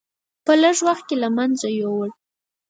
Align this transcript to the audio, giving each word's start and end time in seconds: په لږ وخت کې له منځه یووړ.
په 0.45 0.53
لږ 0.61 0.77
وخت 0.87 1.03
کې 1.07 1.15
له 1.23 1.29
منځه 1.37 1.67
یووړ. 1.79 2.09